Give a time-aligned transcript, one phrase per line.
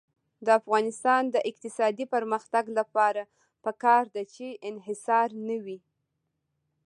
[0.45, 3.21] د افغانستان د اقتصادي پرمختګ لپاره
[3.65, 5.79] پکار ده چې انحصار نه وي.